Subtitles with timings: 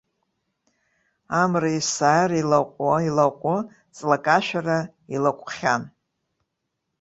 [1.41, 3.57] Амра есааира илаҟәуа, илаҟәуа,
[3.95, 4.77] ҵлак ашәара
[5.15, 5.83] илаҟәхьан.